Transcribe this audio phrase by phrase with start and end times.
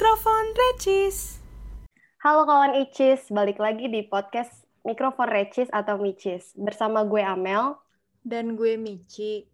[0.00, 1.44] Mikrofon Recis.
[2.24, 6.56] Halo kawan Icis, balik lagi di podcast Mikrofon Recis atau Micis.
[6.56, 7.76] Bersama gue Amel.
[8.24, 9.44] Dan gue Mici.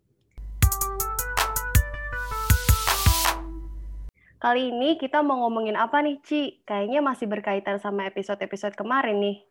[4.39, 6.63] Kali ini kita mau ngomongin apa nih, Ci?
[6.63, 9.43] Kayaknya masih berkaitan sama episode-episode kemarin nih.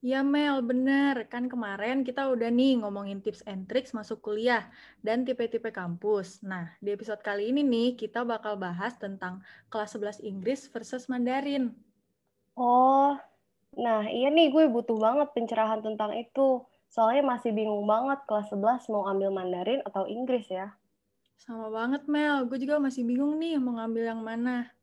[0.00, 1.28] Ya Mel, bener.
[1.28, 4.64] Kan kemarin kita udah nih ngomongin tips and tricks masuk kuliah
[5.04, 6.40] dan tipe-tipe kampus.
[6.40, 11.76] Nah, di episode kali ini nih kita bakal bahas tentang kelas 11 Inggris versus Mandarin.
[12.56, 13.12] Oh,
[13.76, 16.64] nah iya nih gue butuh banget pencerahan tentang itu.
[16.88, 20.72] Soalnya masih bingung banget kelas 11 mau ambil Mandarin atau Inggris ya.
[21.36, 24.79] Sama banget Mel, gue juga masih bingung nih mau ngambil yang mana.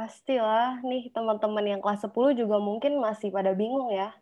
[0.00, 4.16] Pastilah, nih teman-teman yang kelas 10 juga mungkin masih pada bingung ya.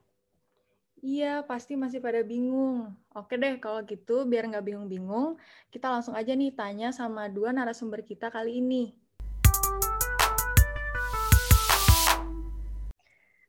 [0.98, 2.90] Iya, pasti masih pada bingung.
[3.14, 5.38] Oke deh, kalau gitu biar nggak bingung-bingung,
[5.70, 8.90] kita langsung aja nih tanya sama dua narasumber kita kali ini.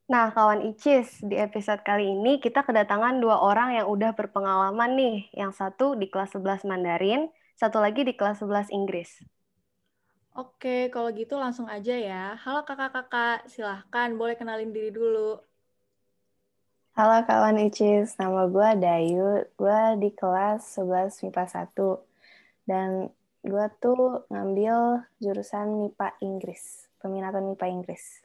[0.06, 5.34] Nah, kawan Icis, di episode kali ini kita kedatangan dua orang yang udah berpengalaman nih.
[5.34, 9.18] Yang satu di kelas 11 Mandarin, satu lagi di kelas 11 Inggris.
[10.40, 12.32] Oke, kalau gitu langsung aja ya.
[12.40, 15.36] Halo kakak-kakak, silahkan boleh kenalin diri dulu.
[16.96, 19.44] Halo kawan Icis, nama gue Dayu.
[19.60, 21.76] Gue di kelas 11 MIPA 1.
[22.64, 23.12] Dan
[23.44, 28.24] gue tuh ngambil jurusan MIPA Inggris, peminatan MIPA Inggris.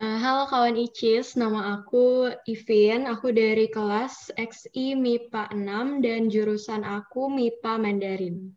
[0.00, 3.04] Uh, halo kawan Icis, nama aku Ivin.
[3.04, 8.56] Aku dari kelas XI MIPA 6 dan jurusan aku MIPA Mandarin.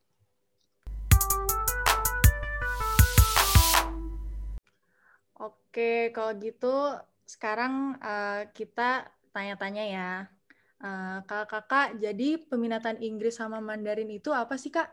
[5.73, 10.11] Oke, kalau gitu sekarang uh, kita tanya-tanya ya.
[10.77, 14.85] Uh, kakak-kakak, jadi peminatan Inggris sama Mandarin itu apa sih, Kak?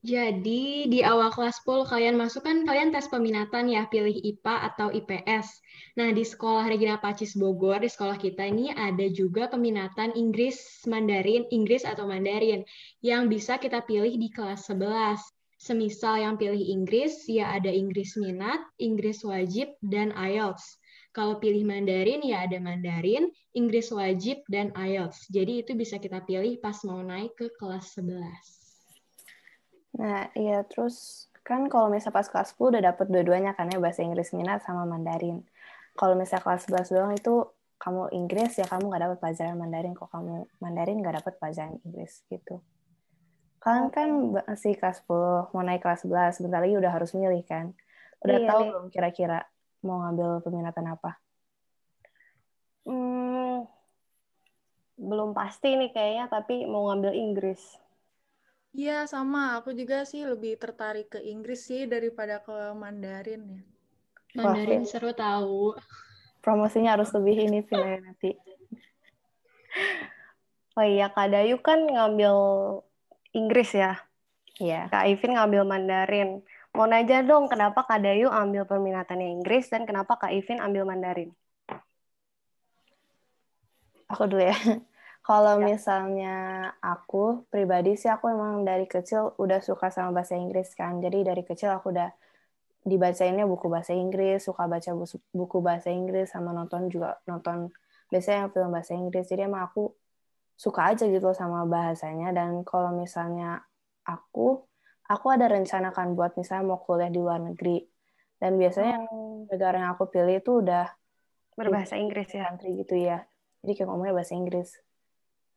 [0.00, 4.88] Jadi di awal kelas 10 kalian masuk kan kalian tes peminatan ya, pilih IPA atau
[4.96, 5.60] IPS.
[6.00, 11.44] Nah, di sekolah Regina Pacis Bogor, di sekolah kita ini ada juga peminatan Inggris Mandarin,
[11.52, 12.64] Inggris atau Mandarin
[13.04, 15.20] yang bisa kita pilih di kelas 11.
[15.60, 20.80] Semisal yang pilih Inggris, ya ada Inggris minat, Inggris wajib, dan IELTS.
[21.12, 25.28] Kalau pilih Mandarin, ya ada Mandarin, Inggris wajib, dan IELTS.
[25.28, 28.24] Jadi itu bisa kita pilih pas mau naik ke kelas 11.
[30.00, 34.00] Nah, iya terus kan kalau misalnya pas kelas 10 udah dapet dua-duanya kan ya bahasa
[34.00, 35.44] Inggris minat sama Mandarin.
[35.92, 37.34] Kalau misalnya kelas 11 doang itu
[37.80, 42.24] kamu Inggris ya kamu nggak dapat pelajaran Mandarin kok kamu Mandarin nggak dapat pelajaran Inggris
[42.32, 42.64] gitu.
[43.60, 44.08] Kalian kan
[44.48, 47.76] masih kelas 10, mau naik kelas 11, sebentar lagi udah harus milih kan.
[48.24, 48.70] Udah iya, tahu iya.
[48.72, 49.38] belum kira-kira
[49.84, 51.10] mau ngambil peminatan apa?
[52.88, 53.68] Hmm,
[54.96, 57.60] belum pasti nih kayaknya, tapi mau ngambil Inggris.
[58.72, 59.60] Iya, sama.
[59.60, 63.62] Aku juga sih lebih tertarik ke Inggris sih daripada ke Mandarin ya.
[64.40, 65.74] Mandarin Wah, seru tahu.
[66.40, 68.30] Promosinya harus lebih ini Vina nanti.
[70.78, 72.34] Oh iya, Kak Dayu kan ngambil
[73.36, 73.98] Inggris ya?
[74.60, 74.90] Iya.
[74.92, 76.28] Kak Ivin ngambil Mandarin.
[76.76, 81.30] Mau nanya dong, kenapa Kak Dayu ambil peminatannya Inggris dan kenapa Kak Ivin ambil Mandarin?
[84.10, 84.54] Aku dulu ya.
[85.28, 85.64] Kalau ya.
[85.70, 86.36] misalnya
[86.82, 90.98] aku pribadi sih aku emang dari kecil udah suka sama bahasa Inggris kan.
[90.98, 92.10] Jadi dari kecil aku udah
[92.82, 94.90] dibacainnya buku bahasa Inggris, suka baca
[95.30, 97.68] buku bahasa Inggris sama nonton juga nonton
[98.08, 99.28] biasanya yang film bahasa Inggris.
[99.28, 99.92] Jadi emang aku
[100.60, 103.64] suka aja gitu sama bahasanya dan kalau misalnya
[104.04, 104.60] aku
[105.08, 107.80] aku ada rencana kan buat misalnya mau kuliah di luar negeri.
[108.40, 109.52] Dan biasanya hmm.
[109.52, 110.88] negara yang aku pilih itu udah
[111.56, 113.24] berbahasa Inggris ya, country gitu ya.
[113.60, 114.70] Jadi kayak ngomongnya bahasa Inggris.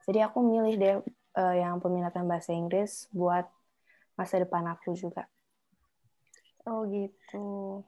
[0.03, 0.96] Jadi aku milih deh
[1.40, 3.47] uh, yang peminatan bahasa Inggris buat
[4.19, 5.28] masa depan aku juga.
[6.68, 7.84] Oh gitu.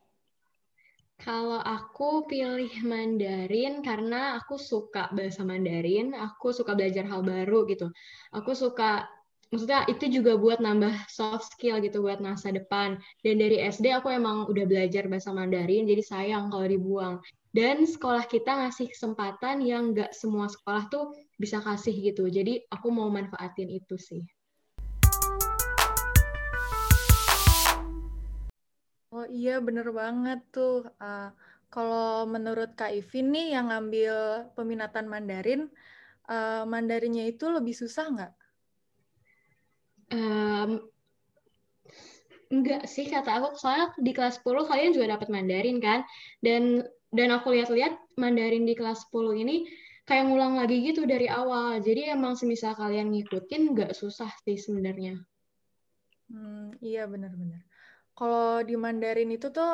[1.25, 7.89] Kalau aku pilih Mandarin karena aku suka bahasa Mandarin, aku suka belajar hal baru gitu.
[8.29, 9.09] Aku suka
[9.49, 13.01] maksudnya itu juga buat nambah soft skill gitu buat masa depan.
[13.25, 17.15] Dan dari SD aku emang udah belajar bahasa Mandarin, jadi sayang kalau dibuang.
[17.49, 21.09] Dan sekolah kita ngasih kesempatan yang nggak semua sekolah tuh
[21.41, 22.29] bisa kasih gitu.
[22.29, 24.21] Jadi aku mau manfaatin itu sih.
[29.15, 30.83] Oh iya bener banget tuh.
[30.99, 31.31] Uh,
[31.71, 34.15] kalau menurut Kak Ivin nih yang ngambil
[34.59, 35.71] peminatan Mandarin,
[36.27, 38.33] uh, Mandarinnya itu lebih susah nggak?
[40.11, 40.83] Um,
[42.51, 46.03] enggak sih kata aku soalnya di kelas 10 kalian juga dapat Mandarin kan
[46.43, 46.83] dan
[47.15, 49.63] dan aku lihat-lihat Mandarin di kelas 10 ini
[50.03, 51.79] kayak ngulang lagi gitu dari awal.
[51.79, 55.23] Jadi emang semisal kalian ngikutin nggak susah sih sebenarnya.
[56.27, 57.63] Hmm, iya benar-benar.
[58.17, 59.71] Kalau di Mandarin itu tuh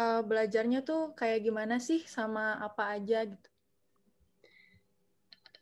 [0.00, 3.48] uh, belajarnya tuh kayak gimana sih sama apa aja gitu?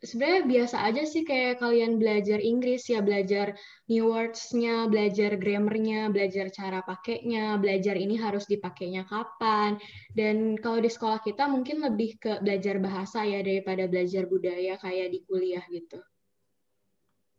[0.01, 3.53] sebenarnya biasa aja sih kayak kalian belajar Inggris ya belajar
[3.85, 9.77] new words-nya, belajar grammar-nya, belajar cara pakainya, belajar ini harus dipakainya kapan.
[10.09, 15.13] Dan kalau di sekolah kita mungkin lebih ke belajar bahasa ya daripada belajar budaya kayak
[15.13, 16.01] di kuliah gitu.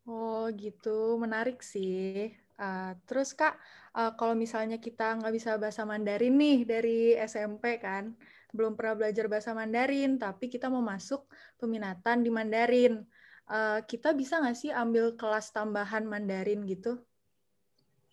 [0.06, 2.30] Oh gitu, menarik sih.
[2.62, 3.58] Uh, terus Kak,
[3.98, 8.14] uh, kalau misalnya kita nggak bisa bahasa Mandarin nih dari SMP kan,
[8.54, 11.26] belum pernah belajar bahasa Mandarin, tapi kita mau masuk
[11.58, 13.02] peminatan di Mandarin.
[13.50, 17.02] Uh, kita bisa nggak sih ambil kelas tambahan Mandarin gitu?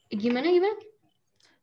[0.09, 0.81] Gimana gimana?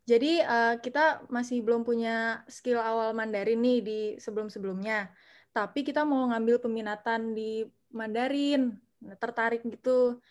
[0.06, 5.10] Jadi uh, kita masih belum punya skill awal Mandarin nih di sebelum-sebelumnya,
[5.50, 8.78] tapi kita mau ngambil peminatan di Mandarin,
[9.18, 10.22] tertarik gitu.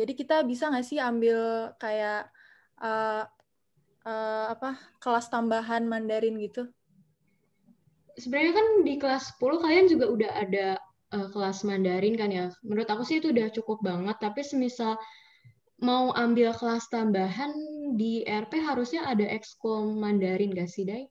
[0.00, 2.32] Jadi kita bisa nggak sih ambil kayak
[2.80, 3.28] uh,
[4.08, 6.64] uh, apa kelas tambahan Mandarin gitu?
[8.20, 10.66] sebenarnya kan di kelas 10 kalian juga udah ada
[11.16, 12.52] uh, kelas Mandarin kan ya.
[12.60, 15.00] Menurut aku sih itu udah cukup banget, tapi semisal
[15.80, 17.50] mau ambil kelas tambahan
[17.96, 21.08] di RP harusnya ada ekskul Mandarin gak sih, Dai?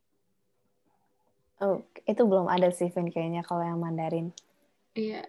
[1.60, 4.32] Oh, itu belum ada sih, Vin, kayaknya kalau yang Mandarin.
[4.96, 5.28] Iya.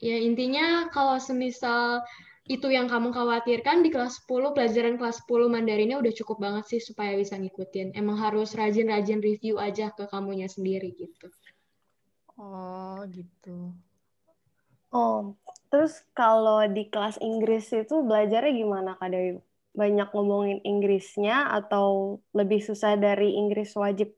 [0.00, 2.00] Ya, intinya kalau semisal
[2.48, 6.80] itu yang kamu khawatirkan di kelas 10, pelajaran kelas 10 Mandarinnya udah cukup banget sih
[6.80, 7.92] supaya bisa ngikutin.
[7.94, 11.28] Emang harus rajin-rajin review aja ke kamunya sendiri gitu.
[12.40, 13.76] Oh, gitu.
[14.90, 15.38] Oh,
[15.70, 19.38] terus kalau di kelas Inggris itu belajarnya gimana Kak Dewi?
[19.70, 24.10] Banyak ngomongin Inggrisnya atau lebih susah dari Inggris wajib?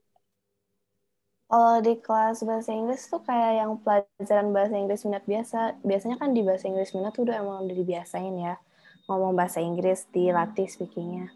[1.53, 5.77] Kalau di kelas bahasa Inggris tuh kayak yang pelajaran bahasa Inggris minat biasa.
[5.85, 8.57] Biasanya kan di bahasa Inggris minat tuh udah emang udah dibiasain ya.
[9.05, 11.29] Ngomong bahasa Inggris, dilatih speakingnya.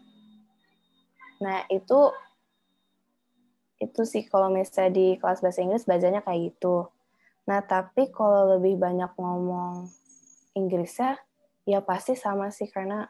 [1.38, 2.10] Nah, itu
[3.78, 6.90] itu sih kalau misalnya di kelas bahasa Inggris belajarnya kayak gitu.
[7.46, 9.86] Nah, tapi kalau lebih banyak ngomong
[10.58, 11.14] Inggrisnya,
[11.62, 13.06] ya pasti sama sih karena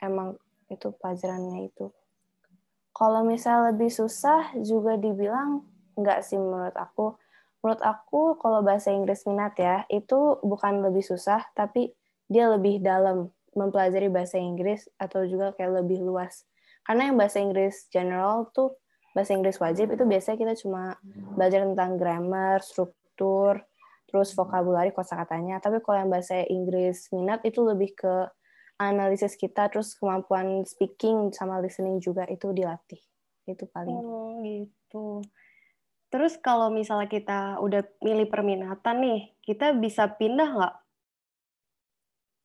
[0.00, 0.40] emang
[0.72, 1.92] itu pelajarannya itu.
[2.96, 7.18] Kalau misalnya lebih susah juga dibilang Enggak sih menurut aku.
[7.58, 11.90] Menurut aku kalau bahasa Inggris minat ya, itu bukan lebih susah, tapi
[12.30, 16.46] dia lebih dalam mempelajari bahasa Inggris atau juga kayak lebih luas.
[16.86, 18.78] Karena yang bahasa Inggris general tuh,
[19.10, 20.94] bahasa Inggris wajib itu biasanya kita cuma
[21.34, 23.58] belajar tentang grammar, struktur,
[24.06, 25.58] terus vocabulary kosakatanya.
[25.58, 28.14] Tapi kalau yang bahasa Inggris minat itu lebih ke
[28.78, 33.02] analisis kita, terus kemampuan speaking sama listening juga itu dilatih.
[33.44, 33.98] Itu paling.
[33.98, 35.26] Oh, gitu.
[36.08, 40.74] Terus kalau misalnya kita udah milih perminatan nih, kita bisa pindah nggak?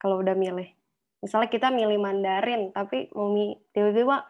[0.04, 0.68] Kalau udah milih.
[1.24, 3.08] Misalnya kita milih Mandarin, tapi
[3.72, 4.28] tiba-tiba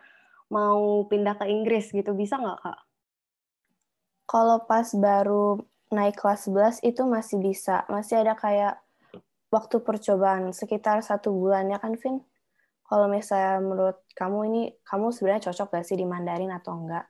[0.53, 2.80] mau pindah ke Inggris gitu, bisa nggak, Kak?
[4.30, 7.89] Kalau pas baru naik kelas 11 itu masih bisa.
[7.89, 8.77] Masih ada kayak
[9.50, 12.21] waktu percobaan, sekitar satu bulan ya kan, Vin?
[12.85, 17.09] Kalau misalnya menurut kamu ini, kamu sebenarnya cocok gak sih di Mandarin atau enggak?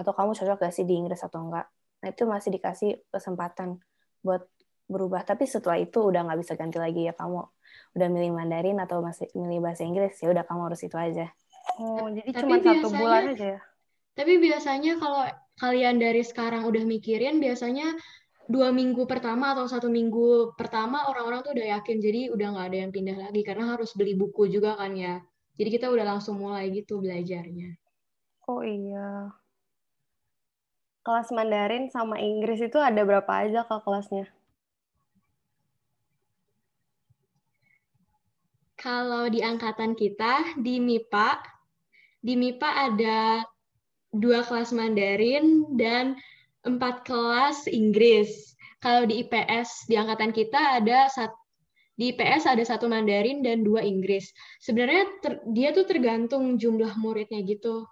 [0.00, 1.68] Atau kamu cocok gak sih di Inggris atau enggak?
[2.00, 3.76] Nah itu masih dikasih kesempatan
[4.24, 4.48] buat
[4.90, 5.22] berubah.
[5.22, 7.44] Tapi setelah itu udah nggak bisa ganti lagi ya kamu
[7.94, 11.30] udah milih Mandarin atau masih milih bahasa Inggris ya udah kamu harus itu aja.
[11.78, 13.60] Oh jadi cuma satu bulan aja ya?
[14.18, 15.22] Tapi biasanya kalau
[15.62, 17.94] kalian dari sekarang udah mikirin biasanya
[18.50, 22.78] dua minggu pertama atau satu minggu pertama orang-orang tuh udah yakin jadi udah nggak ada
[22.82, 23.40] yang pindah lagi.
[23.46, 25.22] Karena harus beli buku juga kan ya.
[25.54, 27.78] Jadi kita udah langsung mulai gitu belajarnya.
[28.50, 29.30] Oh iya
[31.10, 34.30] kelas Mandarin sama Inggris itu ada berapa aja ke kelasnya?
[38.78, 41.42] Kalau di angkatan kita, di MIPA,
[42.22, 43.42] di MIPA ada
[44.14, 46.14] dua kelas Mandarin dan
[46.62, 48.54] empat kelas Inggris.
[48.78, 51.34] Kalau di IPS, di angkatan kita ada satu
[52.00, 54.32] di IPS ada satu Mandarin dan dua Inggris.
[54.64, 57.84] Sebenarnya ter, dia tuh tergantung jumlah muridnya gitu.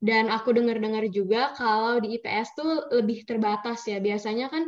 [0.00, 4.00] Dan aku dengar-dengar juga kalau di IPS tuh lebih terbatas ya.
[4.00, 4.64] Biasanya kan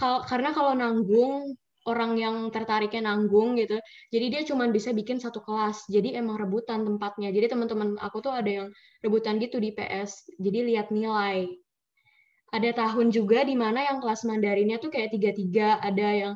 [0.00, 1.52] kalau karena kalau nanggung
[1.88, 3.76] orang yang tertariknya nanggung gitu.
[4.08, 5.84] Jadi dia cuma bisa bikin satu kelas.
[5.88, 7.28] Jadi emang rebutan tempatnya.
[7.32, 8.68] Jadi teman-teman aku tuh ada yang
[9.04, 10.36] rebutan gitu di IPS.
[10.40, 11.48] Jadi lihat nilai.
[12.50, 15.76] Ada tahun juga di mana yang kelas Mandarinnya tuh kayak tiga-tiga.
[15.80, 16.34] Ada yang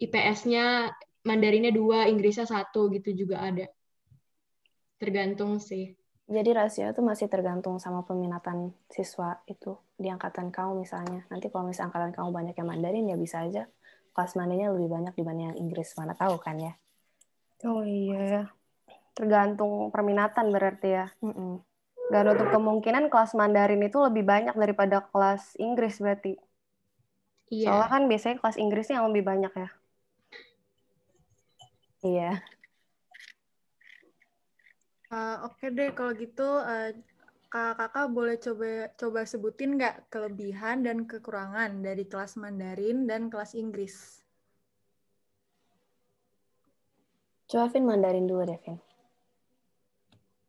[0.00, 0.92] IPS-nya
[1.26, 3.66] Mandarinnya dua, Inggrisnya satu gitu juga ada.
[4.96, 5.92] Tergantung sih.
[6.26, 11.22] Jadi rasio itu masih tergantung sama peminatan siswa itu di angkatan kamu misalnya.
[11.30, 13.70] Nanti kalau misalnya angkatan kamu banyak yang Mandarin ya bisa aja
[14.10, 15.94] kelas Mandarinnya lebih banyak dibanding yang Inggris.
[15.94, 16.74] Mana tahu kan ya?
[17.62, 18.50] Oh iya,
[19.14, 21.06] tergantung perminatan berarti ya.
[21.22, 21.52] Mm -mm.
[22.10, 26.38] Gak nutup kemungkinan kelas Mandarin itu lebih banyak daripada kelas Inggris berarti.
[27.54, 27.70] Iya.
[27.70, 29.68] Soalnya kan biasanya kelas Inggrisnya yang lebih banyak ya.
[32.02, 32.30] Iya.
[35.06, 36.90] Uh, Oke deh, kalau gitu uh,
[37.46, 44.18] kakak-kakak boleh coba coba sebutin nggak kelebihan dan kekurangan dari kelas Mandarin dan kelas Inggris?
[47.46, 48.78] Coba Vin Mandarin dulu deh, Vin.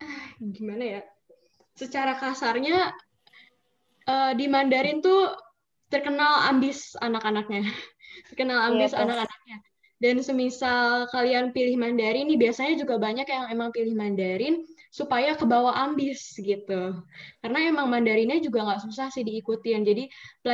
[0.58, 1.02] Gimana ya?
[1.78, 2.90] Secara kasarnya,
[4.10, 5.38] uh, di Mandarin tuh
[5.94, 7.62] terkenal ambis anak-anaknya.
[8.34, 9.06] Terkenal Iya, ambis tuh.
[9.06, 9.58] anak-anaknya.
[9.98, 14.62] Dan semisal kalian pilih Mandarin, nih biasanya juga banyak yang emang pilih Mandarin
[14.94, 17.01] supaya ke bawah ambis gitu.
[17.42, 19.82] Karena emang Mandarinnya juga nggak susah sih diikutin.
[19.82, 20.06] Jadi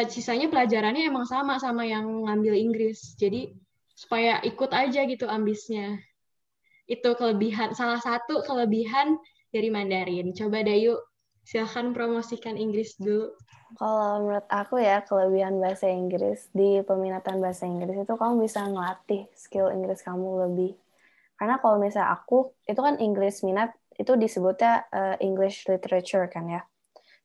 [0.07, 3.19] sisanya pelajarannya emang sama sama yang ngambil Inggris.
[3.19, 3.51] Jadi
[3.91, 5.99] supaya ikut aja gitu ambisnya.
[6.87, 9.19] Itu kelebihan, salah satu kelebihan
[9.51, 10.31] dari Mandarin.
[10.31, 10.95] Coba Dayu,
[11.43, 13.35] silahkan promosikan Inggris dulu.
[13.73, 19.25] Kalau menurut aku ya, kelebihan bahasa Inggris, di peminatan bahasa Inggris itu kamu bisa ngelatih
[19.33, 20.77] skill Inggris kamu lebih.
[21.33, 26.61] Karena kalau misalnya aku, itu kan Inggris minat, itu disebutnya uh, English literature kan ya.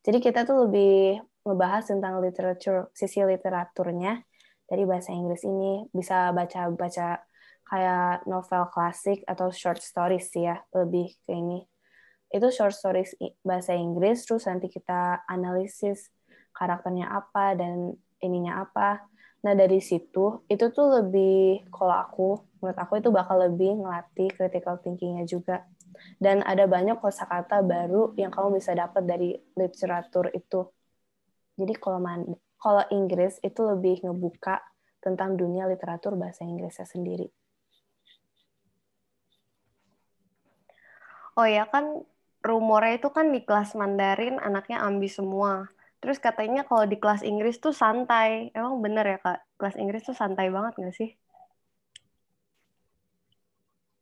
[0.01, 4.25] Jadi kita tuh lebih ngebahas tentang literatur, sisi literaturnya
[4.65, 5.85] dari bahasa Inggris ini.
[5.93, 7.21] Bisa baca-baca
[7.69, 11.68] kayak novel klasik atau short stories sih ya, lebih ke ini.
[12.29, 16.13] Itu short stories bahasa Inggris, terus nanti kita analisis
[16.53, 19.05] karakternya apa dan ininya apa.
[19.39, 22.27] Nah dari situ itu tuh lebih kalau aku
[22.59, 25.63] menurut aku itu bakal lebih ngelatih critical thinkingnya juga.
[26.19, 30.69] Dan ada banyak kosakata baru yang kamu bisa dapat dari literatur itu.
[31.59, 32.23] Jadi kalau man,
[32.55, 34.63] kalau Inggris itu lebih ngebuka
[35.03, 37.27] tentang dunia literatur bahasa Inggrisnya sendiri.
[41.39, 42.03] Oh ya kan
[42.51, 45.51] rumornya itu kan di kelas Mandarin anaknya ambis semua.
[46.01, 48.29] Terus katanya kalau di kelas Inggris tuh santai.
[48.57, 49.37] Emang bener ya kak?
[49.59, 51.09] Kelas Inggris tuh santai banget nggak sih?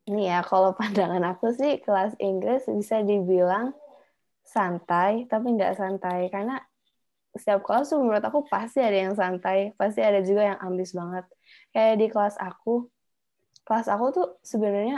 [0.09, 3.65] Ini ya, kalau pandangan aku sih kelas Inggris bisa dibilang
[4.55, 6.19] santai, tapi nggak santai.
[6.33, 6.53] Karena
[7.39, 11.25] setiap kelas tuh menurut aku pasti ada yang santai, pasti ada juga yang ambis banget.
[11.73, 12.71] Kayak di kelas aku,
[13.67, 14.97] kelas aku tuh sebenarnya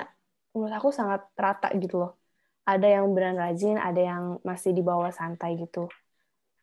[0.55, 2.18] menurut aku sangat rata gitu loh.
[2.69, 5.89] Ada yang beneran rajin, ada yang masih di bawah santai gitu.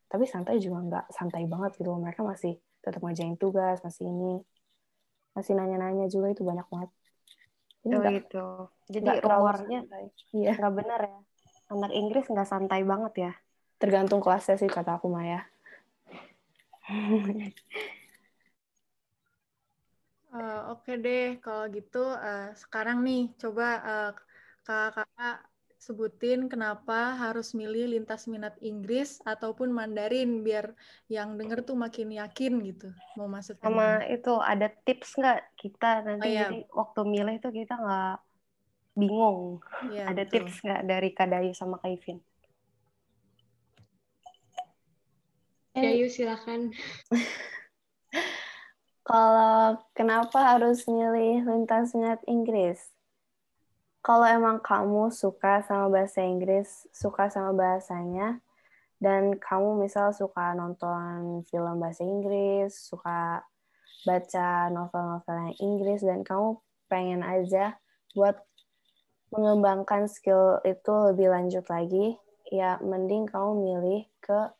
[0.06, 1.90] Tapi santai juga nggak santai banget gitu.
[1.98, 4.38] Mereka masih tetap ngerjain tugas masih ini
[5.34, 6.90] masih nanya-nanya juga itu banyak banget.
[7.82, 8.46] Ini oh, gitu.
[8.86, 9.80] Jadi rumornya
[10.30, 11.18] iya nggak benar ya.
[11.75, 13.32] Anak Inggris nggak santai banget ya.
[13.82, 15.42] Tergantung kelasnya sih kata aku Maya.
[20.36, 24.10] Uh, oke okay deh kalau gitu uh, sekarang nih coba uh,
[24.62, 25.36] kakak-kakak
[25.86, 30.74] sebutin kenapa harus milih lintas minat Inggris ataupun Mandarin biar
[31.06, 33.54] yang denger tuh makin yakin gitu mau masuk.
[33.62, 34.18] Sama ini.
[34.18, 36.50] itu ada tips nggak kita nanti oh, iya.
[36.50, 38.18] jadi waktu milih tuh kita nggak
[38.98, 39.62] bingung.
[39.94, 40.42] Ya, ada betul.
[40.42, 42.18] tips nggak dari Kadayu sama Kaivin?
[45.76, 46.74] Kayu silakan.
[49.06, 52.95] Kalau kenapa harus milih lintas minat Inggris?
[54.06, 58.38] Kalau emang kamu suka sama bahasa Inggris, suka sama bahasanya,
[59.02, 63.42] dan kamu misal suka nonton film bahasa Inggris, suka
[64.06, 66.54] baca novel-novel yang Inggris, dan kamu
[66.86, 67.82] pengen aja
[68.14, 68.38] buat
[69.34, 72.14] mengembangkan skill itu lebih lanjut lagi,
[72.46, 74.54] ya mending kamu milih ke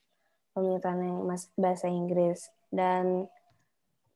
[0.59, 1.23] yang
[1.55, 2.51] bahasa Inggris.
[2.75, 3.31] Dan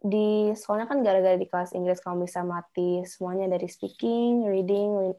[0.00, 5.12] di soalnya kan gara-gara di kelas Inggris kamu bisa mati semuanya dari speaking, reading,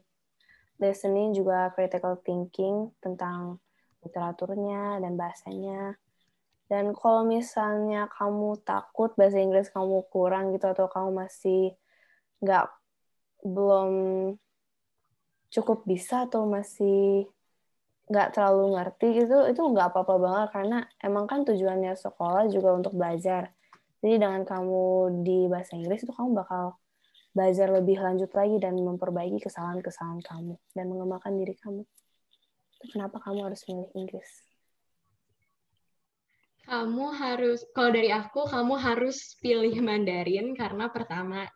[0.82, 3.62] listening juga critical thinking tentang
[4.02, 5.94] literaturnya dan bahasanya.
[6.66, 11.78] Dan kalau misalnya kamu takut bahasa Inggris kamu kurang gitu atau kamu masih
[12.42, 12.66] nggak
[13.46, 13.90] belum
[15.52, 17.28] cukup bisa atau masih
[18.10, 22.96] nggak terlalu ngerti gitu itu nggak apa-apa banget karena emang kan tujuannya sekolah juga untuk
[22.98, 23.52] belajar
[24.02, 24.84] jadi dengan kamu
[25.22, 26.74] di bahasa Inggris itu kamu bakal
[27.32, 31.86] belajar lebih lanjut lagi dan memperbaiki kesalahan-kesalahan kamu dan mengembangkan diri kamu.
[32.92, 34.30] Kenapa kamu harus milih Inggris?
[36.62, 41.50] Kamu harus, kalau dari aku, kamu harus pilih Mandarin karena pertama,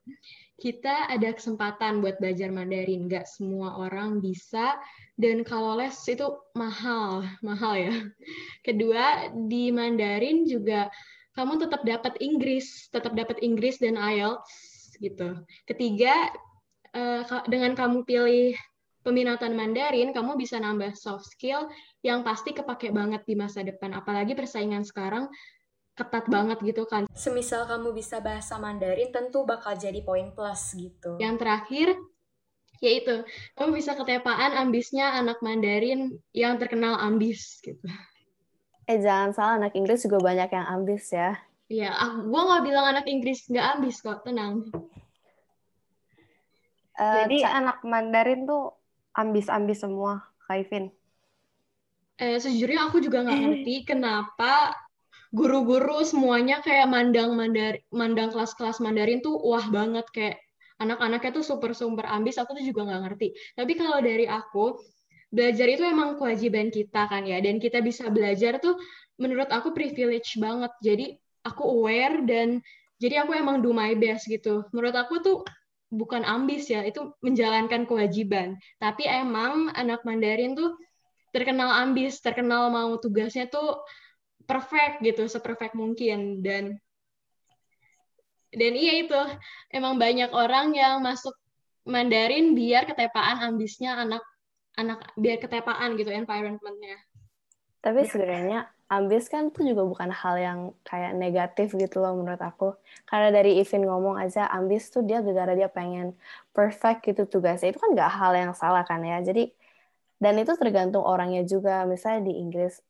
[0.59, 3.07] kita ada kesempatan buat belajar Mandarin.
[3.07, 4.75] Gak semua orang bisa,
[5.15, 6.27] dan kalau les itu
[6.59, 7.95] mahal, mahal ya.
[8.67, 10.91] Kedua, di Mandarin juga
[11.37, 15.45] kamu tetap dapat Inggris, tetap dapat Inggris dan IELTS gitu.
[15.69, 16.33] Ketiga,
[16.97, 18.57] uh, dengan kamu pilih
[19.05, 21.69] peminatan Mandarin, kamu bisa nambah soft skill
[22.03, 23.95] yang pasti kepake banget di masa depan.
[23.95, 25.29] Apalagi persaingan sekarang
[25.97, 27.07] ketat banget gitu kan.
[27.15, 31.21] Semisal kamu bisa bahasa Mandarin, tentu bakal jadi poin plus gitu.
[31.21, 31.89] Yang terakhir,
[32.81, 33.25] yaitu
[33.57, 37.89] kamu bisa ketepaan ambisnya anak Mandarin yang terkenal ambis gitu.
[38.87, 41.35] Eh jangan salah, anak Inggris juga banyak yang ambis ya.
[41.67, 41.91] Iya,
[42.23, 44.71] gue nggak bilang anak Inggris nggak ambis kok, tenang.
[46.95, 48.79] Uh, Jadi anak Mandarin tuh
[49.19, 50.95] ambis-ambis semua, Kaivin.
[52.17, 54.73] Eh, sejujurnya aku juga nggak ngerti kenapa
[55.35, 60.41] guru-guru semuanya kayak mandang mandar mandang kelas-kelas Mandarin tuh wah banget kayak
[60.81, 62.41] anak-anaknya tuh super super ambis.
[62.41, 63.29] Aku tuh juga nggak ngerti.
[63.53, 64.81] Tapi kalau dari aku
[65.37, 68.81] belajar itu emang kewajiban kita kan ya, dan kita bisa belajar tuh
[69.21, 70.73] menurut aku privilege banget.
[70.81, 71.07] Jadi
[71.45, 72.65] aku aware dan
[72.97, 74.65] jadi aku emang do my best gitu.
[74.73, 75.37] Menurut aku tuh
[75.93, 78.57] bukan ambis ya, itu menjalankan kewajiban.
[78.81, 80.73] Tapi emang anak Mandarin tuh
[81.37, 83.85] terkenal ambis, terkenal mau tugasnya tuh
[84.49, 86.81] perfect gitu, seperfect mungkin dan
[88.57, 89.21] dan iya itu
[89.69, 91.37] emang banyak orang yang masuk
[91.85, 94.25] Mandarin biar ketepaan ambisnya anak
[94.77, 97.01] anak biar ketepaan gitu environmentnya.
[97.81, 102.77] Tapi sebenarnya ambis kan itu juga bukan hal yang kayak negatif gitu loh menurut aku.
[103.09, 106.15] Karena dari Ivin ngomong aja ambis tuh dia gara dia pengen
[106.55, 107.75] perfect gitu tugasnya.
[107.75, 109.19] Itu kan nggak hal yang salah kan ya.
[109.23, 109.51] Jadi
[110.17, 111.85] dan itu tergantung orangnya juga.
[111.85, 112.81] Misalnya di Inggris,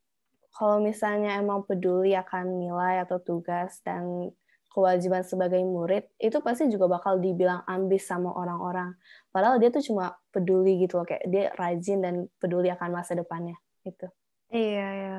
[0.53, 4.33] kalau misalnya emang peduli akan nilai atau tugas dan
[4.69, 8.93] kewajiban sebagai murid, itu pasti juga bakal dibilang ambis sama orang-orang.
[9.33, 13.57] Padahal dia tuh cuma peduli gitu loh, kayak dia rajin dan peduli akan masa depannya
[13.81, 14.07] gitu.
[14.47, 15.17] Iya ya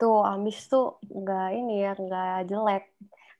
[0.00, 2.84] tuh ambis tuh nggak ini ya nggak jelek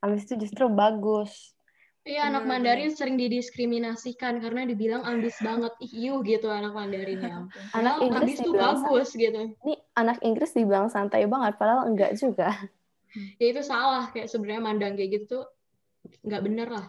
[0.04, 1.56] ambis tuh justru bagus
[2.00, 5.68] Iya, anak Mandarin sering didiskriminasikan karena dibilang ambis banget.
[5.85, 7.44] Iu gitu anak Mandarinnya.
[7.76, 9.53] anak Inggris ambis tuh bagus gitu.
[9.61, 12.57] Ini anak Inggris dibilang santai banget, padahal enggak juga.
[13.38, 15.46] Ya itu salah, kayak sebenarnya mandang kayak gitu
[16.25, 16.87] nggak bener lah.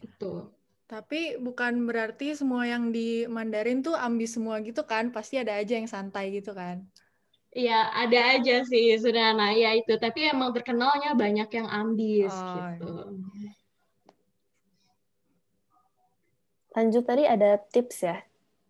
[0.00, 0.50] Itu.
[0.90, 5.14] Tapi bukan berarti semua yang di Mandarin tuh ambis semua gitu kan?
[5.14, 6.82] Pasti ada aja yang santai gitu kan?
[7.54, 9.94] Iya, ada aja sih Sudana ya itu.
[9.94, 12.92] Tapi emang terkenalnya banyak yang ambis oh, gitu.
[13.38, 13.52] Iya.
[16.70, 18.22] Lanjut tadi ada tips ya,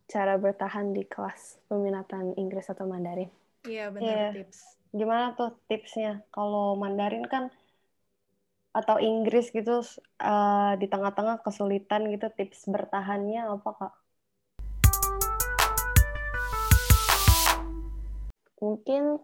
[0.08, 3.28] cara bertahan di kelas peminatan Inggris atau Mandarin.
[3.68, 4.32] Iya, benar yeah.
[4.40, 4.79] tips.
[4.90, 6.26] Gimana tuh tipsnya?
[6.34, 7.48] Kalau Mandarin kan
[8.70, 9.82] atau Inggris gitu
[10.22, 13.92] uh, di tengah-tengah kesulitan gitu tips bertahannya apa Kak?
[18.60, 19.18] mungkin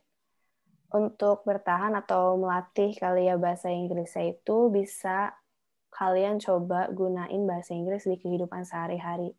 [0.91, 5.37] untuk bertahan atau melatih kali ya bahasa Inggrisnya itu bisa
[5.93, 9.37] kalian coba gunain bahasa Inggris di kehidupan sehari-hari.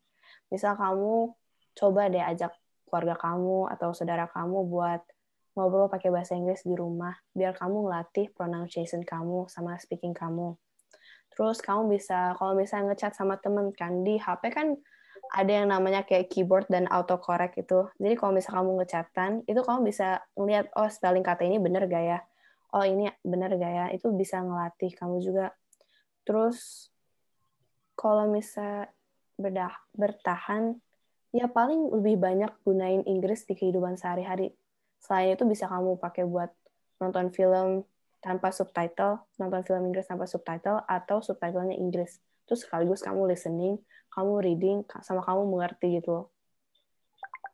[0.54, 1.34] Misal kamu
[1.78, 2.54] coba deh ajak
[2.88, 5.02] keluarga kamu atau saudara kamu buat
[5.58, 10.54] ngobrol pakai bahasa Inggris di rumah, biar kamu ngelatih pronunciation kamu sama speaking kamu.
[11.34, 14.78] Terus kamu bisa, kalau misalnya ngechat sama temen kan, di HP kan
[15.34, 17.90] ada yang namanya kayak keyboard dan autocorrect itu.
[17.98, 22.06] Jadi kalau misalnya kamu ngecatan, itu kamu bisa ngeliat, oh spelling kata ini bener gak
[22.06, 22.20] ya?
[22.74, 23.86] Oh ini bener gak ya?
[23.94, 25.54] Itu bisa ngelatih kamu juga.
[26.26, 26.90] Terus
[27.94, 28.90] kalau misalnya
[29.38, 30.82] berdah, bertahan,
[31.30, 34.57] ya paling lebih banyak gunain Inggris di kehidupan sehari-hari.
[35.02, 36.52] Selain itu bisa kamu pakai buat
[36.98, 37.86] nonton film
[38.22, 42.20] tanpa subtitle, nonton film Inggris tanpa subtitle, atau subtitlenya Inggris.
[42.50, 43.78] Terus sekaligus kamu listening,
[44.12, 46.26] kamu reading sama kamu mengerti gitu loh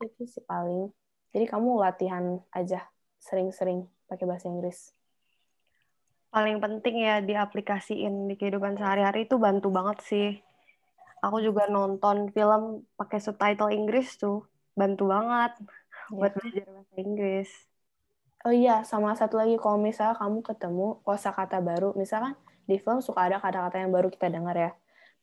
[0.04, 0.92] itu sih paling
[1.32, 2.88] jadi kamu latihan aja
[3.24, 4.92] sering-sering pakai bahasa Inggris
[6.34, 10.30] paling penting ya diaplikasiin di kehidupan sehari-hari itu bantu banget sih
[11.24, 15.54] aku juga nonton film pakai subtitle Inggris tuh bantu banget.
[16.12, 17.52] Buat belajar bahasa Inggris
[18.44, 22.36] Oh iya, sama satu lagi kalau misalnya kamu ketemu kosakata baru, misalkan
[22.68, 24.72] di film suka ada kata-kata yang baru kita dengar ya.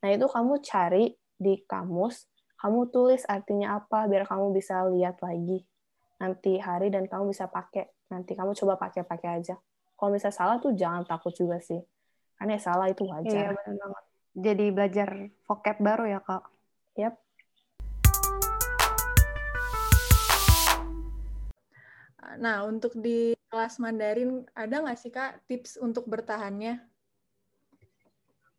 [0.01, 2.25] Nah, itu kamu cari di kamus,
[2.57, 5.69] kamu tulis artinya apa biar kamu bisa lihat lagi
[6.21, 7.89] nanti hari dan kamu bisa pakai.
[8.13, 9.57] Nanti kamu coba pakai-pakai aja.
[9.97, 11.81] Kalau misalnya salah tuh jangan takut juga sih.
[12.37, 13.33] Karena ya salah itu wajar.
[13.33, 14.05] Iya, benar banget.
[14.31, 15.09] Jadi belajar
[15.49, 16.43] vocab baru ya, Kak?
[17.01, 17.15] Yap.
[22.45, 26.85] Nah, untuk di kelas Mandarin, ada nggak sih, Kak, tips untuk bertahannya?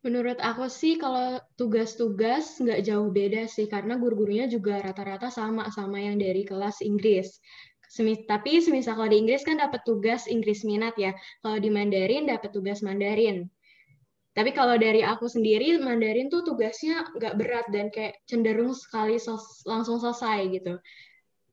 [0.01, 6.01] Menurut aku sih kalau tugas-tugas nggak jauh beda sih karena guru-gurunya juga rata-rata sama sama
[6.01, 7.37] yang dari kelas Inggris.
[7.85, 11.13] Semis, tapi semisal kalau di Inggris kan dapat tugas Inggris minat ya.
[11.45, 13.45] Kalau di Mandarin dapat tugas Mandarin.
[14.31, 19.61] Tapi kalau dari aku sendiri, Mandarin tuh tugasnya nggak berat dan kayak cenderung sekali sel-
[19.69, 20.79] langsung selesai gitu.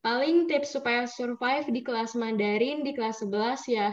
[0.03, 3.89] Paling tips supaya survive di kelas Mandarin di kelas 11 ya,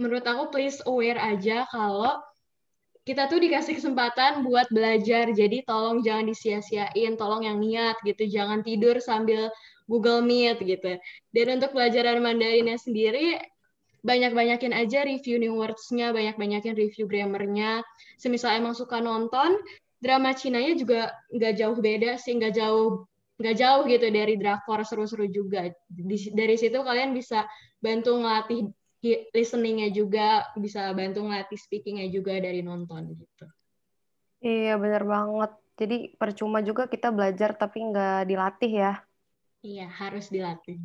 [0.00, 2.18] menurut aku please aware aja kalau
[3.04, 8.64] kita tuh dikasih kesempatan buat belajar, jadi tolong jangan disia-siain, tolong yang niat gitu, jangan
[8.64, 9.52] tidur sambil
[9.84, 10.96] Google Meet gitu.
[11.28, 13.36] Dan untuk pelajaran Mandarinnya sendiri,
[14.00, 17.84] banyak-banyakin aja review new words-nya, banyak-banyakin review grammar-nya.
[18.16, 19.60] Semisal emang suka nonton,
[20.00, 25.26] drama Cina-nya juga nggak jauh beda sih, nggak jauh nggak jauh gitu dari drakor seru-seru
[25.26, 25.66] juga.
[25.90, 27.46] Di, dari situ kalian bisa
[27.82, 28.70] bantu ngelatih
[29.36, 33.46] listeningnya juga bisa bantu ngelatih speakingnya juga dari nonton gitu.
[34.44, 35.52] Iya bener banget.
[35.74, 38.92] Jadi percuma juga kita belajar tapi nggak dilatih ya.
[39.64, 40.78] Iya harus dilatih.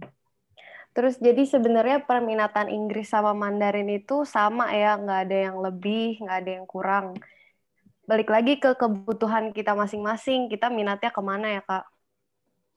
[0.98, 6.38] Terus jadi sebenarnya perminatan Inggris sama Mandarin itu sama ya, nggak ada yang lebih, nggak
[6.44, 7.06] ada yang kurang.
[8.10, 11.86] Balik lagi ke kebutuhan kita masing-masing, kita minatnya ke mana ya kak?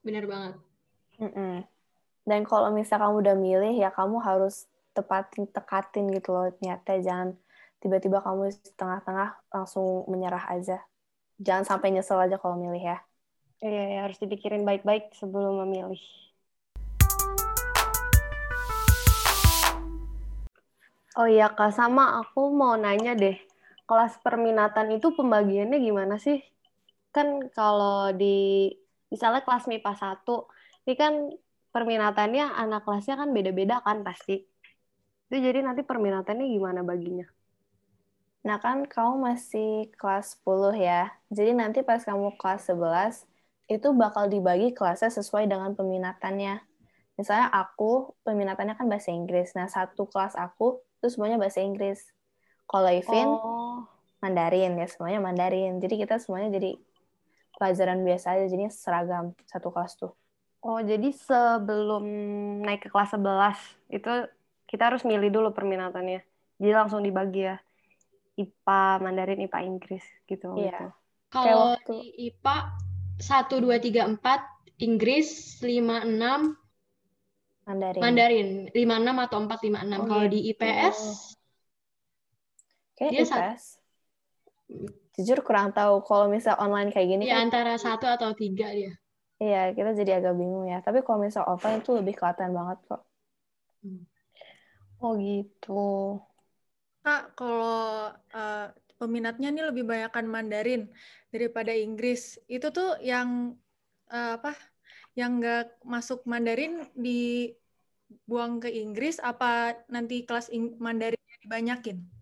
[0.02, 0.54] Bener banget.
[1.22, 1.54] Mm -mm.
[2.26, 6.98] Dan kalau misal kamu udah milih ya kamu harus tepatin tekatin gitu loh niatnya.
[6.98, 7.28] Jangan
[7.78, 10.82] tiba-tiba kamu setengah-tengah langsung menyerah aja.
[11.38, 12.98] Jangan sampai nyesel aja kalau milih ya.
[13.62, 16.02] Iya ya, harus dipikirin baik-baik sebelum memilih.
[21.14, 23.38] Oh iya kak sama aku mau nanya deh.
[23.86, 26.42] Kelas perminatan itu pembagiannya gimana sih?
[27.14, 28.66] Kan kalau di
[29.12, 30.24] misalnya kelas MIPA 1
[30.88, 31.12] ini kan
[31.68, 34.48] perminatannya anak kelasnya kan beda-beda kan pasti
[35.32, 37.24] itu jadi nanti perminatannya gimana baginya?
[38.44, 41.08] Nah kan kamu masih kelas 10 ya.
[41.32, 43.24] Jadi nanti pas kamu kelas 11
[43.64, 46.60] itu bakal dibagi kelasnya sesuai dengan peminatannya.
[47.16, 49.56] Misalnya aku peminatannya kan bahasa Inggris.
[49.56, 52.04] Nah satu kelas aku itu semuanya bahasa Inggris.
[52.68, 53.88] Kalau Ivin oh.
[54.20, 55.80] Mandarin ya semuanya Mandarin.
[55.80, 56.76] Jadi kita semuanya jadi
[57.56, 60.12] pelajaran biasa aja jadi seragam satu kelas tuh.
[60.62, 62.04] Oh, jadi sebelum
[62.62, 64.12] naik ke kelas 11 itu
[64.70, 66.22] kita harus milih dulu perminatannya.
[66.62, 67.58] Jadi langsung dibagi ya.
[68.32, 70.56] IPA, Mandarin, IPA, Inggris gitu.
[70.56, 70.72] Iya.
[70.72, 70.86] Gitu.
[71.28, 71.92] Kalau waktu...
[71.92, 72.56] di IPA
[73.20, 75.28] 1 2 3 4 Inggris
[75.60, 76.56] 5 6
[77.62, 78.00] Mandarin.
[78.00, 79.98] Mandarin 5 6 atau 4 5 6.
[79.98, 80.98] Oh, Kalau di IPS
[82.96, 83.81] Kayak dia IPS.
[85.12, 87.24] Jujur kurang tahu kalau misal online kayak gini.
[87.28, 88.96] Ya kan, antara satu atau tiga dia.
[89.42, 90.80] Iya, kita jadi agak bingung ya.
[90.80, 93.02] Tapi kalau misal offline itu lebih kelihatan banget kok.
[93.82, 94.06] Hmm.
[95.02, 95.82] Oh gitu.
[97.02, 98.66] Kak, kalau uh,
[99.02, 100.86] peminatnya nih lebih banyakkan Mandarin
[101.34, 102.38] daripada Inggris.
[102.46, 103.58] Itu tuh yang
[104.08, 104.54] uh, apa?
[105.18, 112.21] Yang nggak masuk Mandarin dibuang ke Inggris apa nanti kelas Mandarinnya dibanyakin?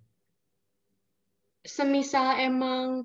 [1.61, 3.05] Semisal emang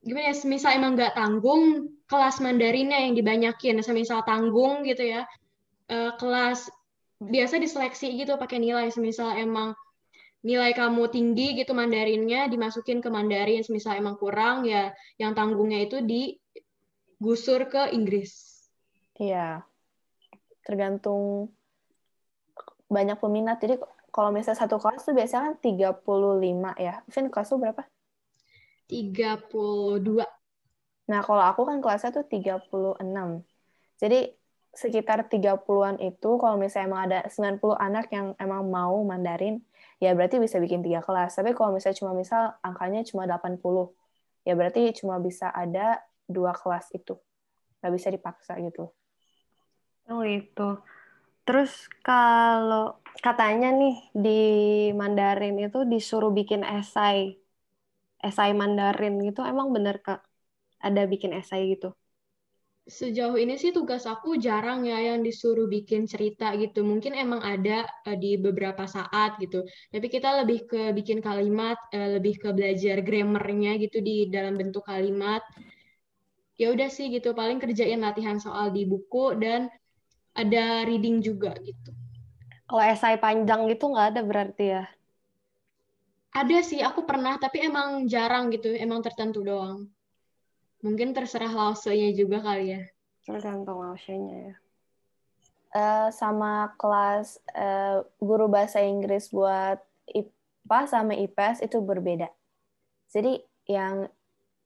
[0.00, 0.36] gimana ya?
[0.36, 3.80] Semisal emang nggak tanggung kelas Mandarinnya yang dibanyakin.
[3.84, 5.28] Semisal tanggung gitu ya.
[5.90, 6.70] Uh, kelas
[7.20, 9.76] biasa diseleksi gitu pakai nilai semisal emang
[10.40, 14.88] nilai kamu tinggi gitu Mandarinnya dimasukin ke Mandarin semisal emang kurang ya
[15.20, 18.64] yang tanggungnya itu digusur ke Inggris.
[19.20, 19.68] Iya.
[20.64, 21.52] Tergantung
[22.88, 23.60] banyak peminat.
[23.60, 23.76] Jadi
[24.20, 27.00] kalau misalnya satu kelas tuh biasanya kan 35 ya.
[27.08, 27.82] Vin kelas tuh berapa?
[28.84, 30.28] 32.
[31.08, 33.00] Nah, kalau aku kan kelasnya tuh 36.
[33.96, 34.28] Jadi
[34.76, 39.64] sekitar 30-an itu kalau misalnya emang ada 90 anak yang emang mau Mandarin,
[40.04, 41.40] ya berarti bisa bikin tiga kelas.
[41.40, 43.56] Tapi kalau misalnya cuma misal angkanya cuma 80,
[44.44, 47.16] ya berarti cuma bisa ada dua kelas itu.
[47.80, 48.92] Nggak bisa dipaksa gitu.
[50.12, 50.76] Oh itu.
[51.48, 53.94] Terus kalau katanya nih
[54.24, 54.30] di
[55.00, 57.18] Mandarin itu disuruh bikin esai.
[58.26, 60.20] Esai Mandarin gitu emang bener Kak?
[60.86, 61.88] Ada bikin esai gitu?
[62.90, 66.82] sejauh ini sih tugas aku jarang ya yang disuruh bikin cerita gitu.
[66.82, 69.62] Mungkin emang ada uh, di beberapa saat gitu.
[69.94, 74.82] Tapi kita lebih ke bikin kalimat, uh, lebih ke belajar grammarnya gitu di dalam bentuk
[74.90, 75.40] kalimat.
[76.58, 77.30] Ya udah sih gitu.
[77.32, 79.70] Paling kerjain latihan soal di buku dan
[80.34, 81.99] ada reading juga gitu.
[82.70, 84.86] Kalau esai panjang gitu nggak ada berarti ya?
[86.30, 89.90] Ada sih, aku pernah, tapi emang jarang gitu, emang tertentu doang.
[90.78, 92.82] Mungkin terserah lausenya juga kali ya.
[93.26, 94.54] Tergantung lausenya ya.
[95.70, 102.30] Uh, sama kelas uh, guru bahasa Inggris buat IPA sama IPS itu berbeda.
[103.10, 104.06] Jadi yang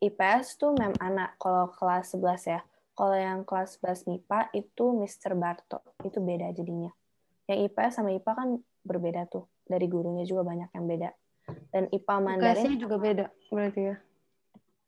[0.05, 2.61] IPS tuh mem anak kalau kelas 11 ya.
[2.93, 5.33] Kalau yang kelas 11 MIPA itu Mr.
[5.33, 5.81] Barto.
[6.05, 6.93] Itu beda jadinya.
[7.50, 8.48] Yang IPS sama IPA kan
[8.85, 9.48] berbeda tuh.
[9.64, 11.11] Dari gurunya juga banyak yang beda.
[11.72, 13.96] Dan IPA Mandarin Tugasnya juga beda berarti ya.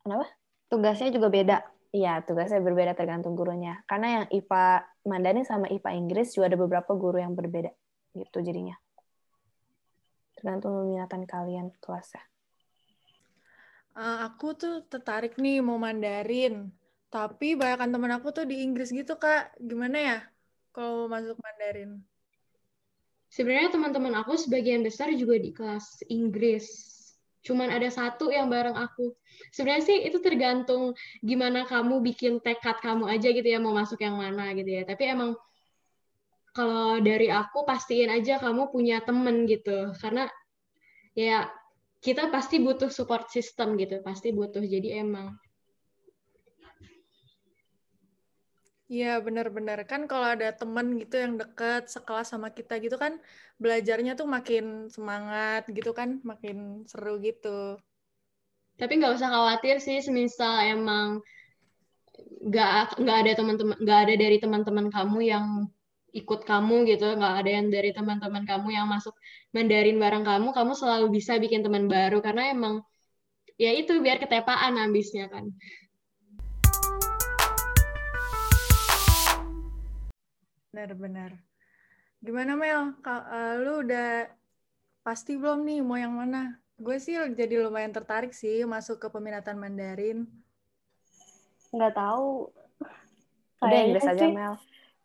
[0.01, 0.27] Kenapa?
[0.73, 1.57] Tugasnya juga beda.
[1.97, 3.81] Iya, tugasnya berbeda tergantung gurunya.
[3.89, 4.65] Karena yang IPA
[5.09, 7.73] Mandarin sama IPA Inggris juga ada beberapa guru yang berbeda
[8.17, 8.77] gitu jadinya.
[10.37, 12.21] Tergantung minatan kalian kelasnya.
[13.97, 16.69] Uh, aku tuh tertarik nih mau Mandarin,
[17.09, 19.57] tapi banyak teman aku tuh di Inggris gitu kak.
[19.57, 20.19] Gimana ya
[20.77, 22.05] kalau masuk Mandarin?
[23.31, 26.67] Sebenarnya teman-teman aku sebagian besar juga di kelas Inggris.
[27.47, 29.15] Cuman ada satu yang bareng aku.
[29.55, 34.19] Sebenarnya sih itu tergantung gimana kamu bikin tekad kamu aja gitu ya mau masuk yang
[34.19, 34.83] mana gitu ya.
[34.83, 35.39] Tapi emang
[36.57, 39.95] kalau dari aku pastiin aja kamu punya temen gitu.
[40.01, 40.27] Karena
[41.15, 41.47] ya
[42.03, 44.63] kita pasti butuh support system gitu, pasti butuh.
[44.63, 45.37] Jadi emang
[48.87, 53.19] Iya benar-benar kan kalau ada temen gitu yang deket sekelas sama kita gitu kan
[53.59, 57.83] belajarnya tuh makin semangat gitu kan makin seru gitu.
[58.79, 61.19] Tapi nggak usah khawatir sih semisal emang
[62.47, 65.47] nggak nggak ada teman-teman nggak ada dari teman-teman kamu yang
[66.15, 69.13] ikut kamu gitu nggak ada yang dari teman-teman kamu yang masuk
[69.51, 72.23] Mandarin bareng kamu kamu selalu bisa bikin teman baru.
[72.23, 72.87] Karena emang
[73.59, 75.51] ya itu biar ketepaan habisnya kan
[80.77, 81.33] benar-benar
[82.21, 82.93] gimana Mel?
[83.01, 84.29] Uh, lu udah
[85.01, 86.61] pasti belum nih mau yang mana?
[86.77, 90.29] Gue sih jadi lumayan tertarik sih masuk ke peminatan Mandarin.
[91.73, 92.53] Nggak tahu.
[93.65, 94.55] Udah Inggris aja Mel.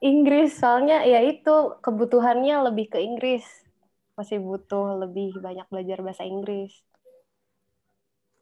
[0.01, 3.45] Inggris soalnya ya itu kebutuhannya lebih ke Inggris.
[4.17, 6.73] Masih butuh lebih banyak belajar bahasa Inggris.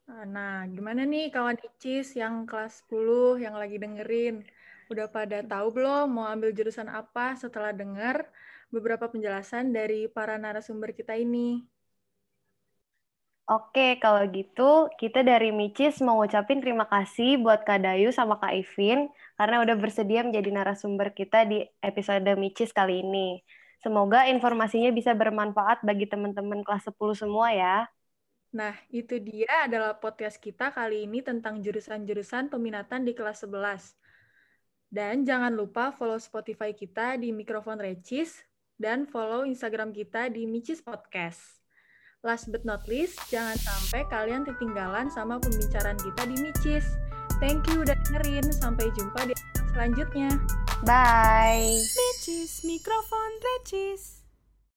[0.09, 4.41] Nah gimana nih kawan Icis yang kelas 10 yang lagi dengerin
[4.91, 8.25] udah pada tahu belum mau ambil jurusan apa setelah dengar
[8.73, 11.63] beberapa penjelasan dari para narasumber kita ini
[13.49, 14.61] Oke, kalau gitu
[15.01, 18.99] kita dari Micis mau ngucapin terima kasih buat Kak Dayu sama Kak Ivin
[19.41, 23.41] karena udah bersedia menjadi narasumber kita di episode Micis kali ini.
[23.83, 27.89] Semoga informasinya bisa bermanfaat bagi teman-teman kelas 10 semua ya.
[28.59, 33.98] Nah, itu dia adalah podcast kita kali ini tentang jurusan-jurusan peminatan di kelas 11.
[34.89, 38.41] Dan jangan lupa follow Spotify kita di Mikrofon Recis
[38.73, 41.61] dan follow Instagram kita di Micis Podcast.
[42.25, 46.85] Last but not least, jangan sampai kalian ketinggalan sama pembicaraan kita di Micis.
[47.39, 48.43] Thank you udah dengerin.
[48.51, 50.29] Sampai jumpa di episode selanjutnya.
[50.83, 51.79] Bye.
[51.79, 54.18] Micis, mikrofon Recis.